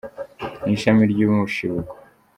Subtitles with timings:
[0.63, 1.93] Ni ishami ry’umushibuko